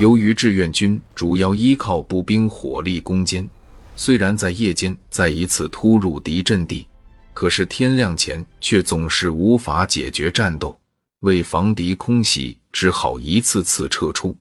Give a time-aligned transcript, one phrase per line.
[0.00, 3.46] 由于志愿军主要依靠步兵火力攻坚，
[3.96, 6.86] 虽然在夜间再一次突入敌阵地，
[7.34, 10.74] 可是天亮前却总是无法解决战斗。
[11.20, 14.34] 为防敌空袭，只好一次次撤出。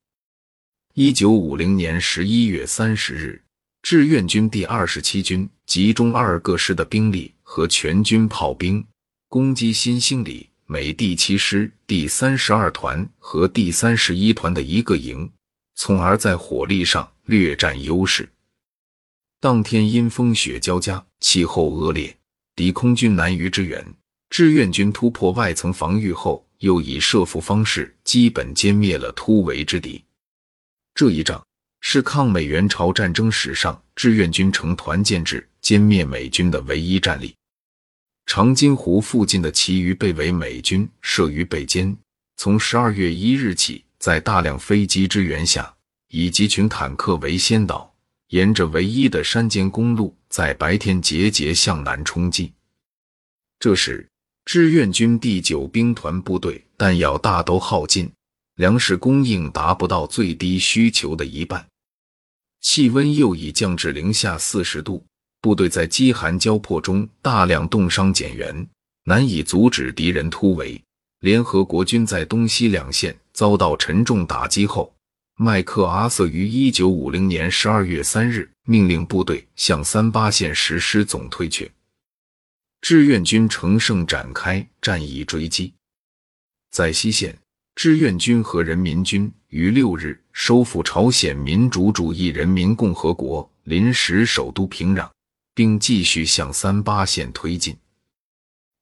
[0.94, 3.42] 一九五零年十一月三十日，
[3.82, 8.82] 志愿军第二十七军集中二个师的兵力和全军炮兵，
[9.28, 15.30] 攻击新兴里美第七师第三十二团和第三十一团的一个营，
[15.82, 18.28] 从而在火力上略占优势。
[19.40, 22.14] 当天因风雪交加，气候恶劣，
[22.54, 23.82] 敌空军难于支援。
[24.30, 26.46] 志愿军突破外层防御后。
[26.60, 30.04] 又以设伏方式基本歼灭了突围之敌。
[30.94, 31.42] 这一仗
[31.80, 37.34] 是抗美援朝战争史上志愿军成团建制歼灭美军的唯一战例。
[38.26, 41.96] 长津湖附近的其余被围美军设于被歼，
[42.36, 45.74] 从十二月一日起，在大量飞机支援下，
[46.08, 47.94] 以集群坦克为先导，
[48.30, 52.52] 沿着唯一的山间公路，在白天节节向南冲击。
[53.60, 54.08] 这时。
[54.46, 58.12] 志愿军第九兵团部队弹药大都耗尽，
[58.56, 61.64] 粮食供应达不到最低需求的一半，
[62.60, 65.06] 气温又已降至零下四十度，
[65.40, 68.68] 部队在饥寒交迫中大量冻伤减员，
[69.04, 70.82] 难以阻止敌人突围。
[71.20, 74.94] 联合国军在东西两线遭到沉重打击后，
[75.36, 81.70] 麦克阿瑟于一九五零年十二月三日命令部队向三八线实施总退却。
[82.82, 85.74] 志愿军乘胜展开战役追击，
[86.72, 87.38] 在西线，
[87.76, 95.10] 志愿军和人民军于六日收复朝鲜民主主义人民共和国临时首都平壤，
[95.54, 97.76] 并继续向三八线推进。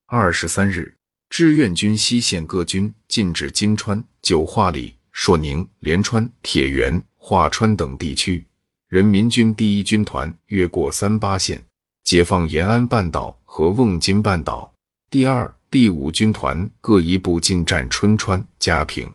[0.05, 0.95] 二十三日，
[1.29, 8.45] 志愿军西线各军进至金川、九化里、朔宁、连川、铁原、华川等地区，
[8.87, 11.63] 人民军第一军团越过三八线。
[12.03, 14.73] 解放延安半岛和瓮津半岛，
[15.09, 19.11] 第二、第五军团各一部进占春川、嘉平。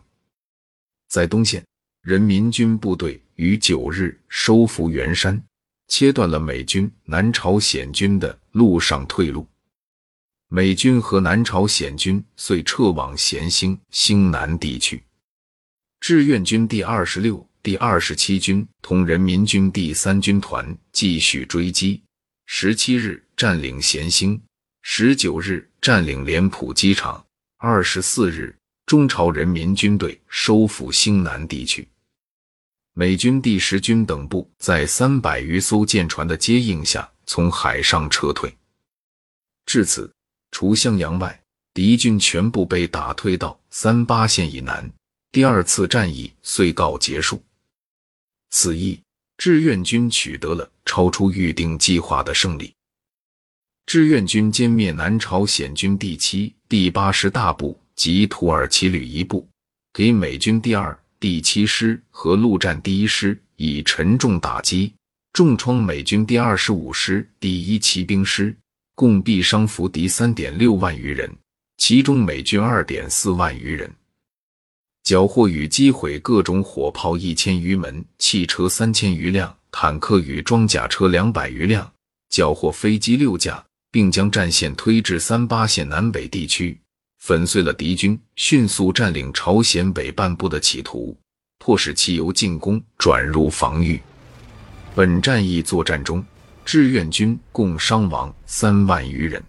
[1.09, 1.65] 在东线，
[2.03, 5.43] 人民军部队于九日收复元山，
[5.87, 9.47] 切断了美军南朝鲜军的陆上退路。
[10.55, 15.03] 美军和南朝鲜军遂撤往咸兴、兴南地区。
[15.99, 21.99] 志愿军第二十六、第二十七军同人民军第三军团继续追击。
[22.45, 24.39] 十七日占领咸兴，
[24.83, 27.25] 十九日占领连浦机场，
[27.57, 31.87] 二十四日中朝人民军队收复兴南地区。
[32.93, 38.55] 美军第十军等部在三百余艘舰船的接应下，从海上撤退。
[39.65, 40.12] 至此，
[40.53, 41.41] 除襄阳外，
[41.73, 44.89] 敌军全部被打退到三八线以南。
[45.31, 47.43] 第二次战役遂告结束。
[48.51, 48.97] 此役。
[49.35, 52.71] 志愿军取得了超出预定计划的胜利。
[53.87, 59.45] 志愿军歼灭南朝鲜军第七、第八师大部及土耳其旅一部，
[59.91, 64.93] 给美军第二、第七师和陆战第一师以沉重打击，
[65.33, 68.55] 重创美军第二十五师第一骑兵师，
[68.95, 71.31] 共毙伤俘敌三点六万余人，
[71.77, 73.91] 其中美军二点四万余人。
[75.03, 81.91] 缴获与击毁各种火炮一千余门，汽车三千余辆，坦克与装甲车两百余辆，
[82.29, 83.61] 缴获飞机六架，
[83.91, 86.79] 并将战线推至三八线南北地区，
[87.19, 91.17] 粉碎了敌军迅速占领朝鲜北半部的企图，
[91.59, 93.99] 迫使其由进攻转入防御。
[94.95, 96.23] 本战役作战中，
[96.65, 99.43] 志愿军共伤亡三万余人。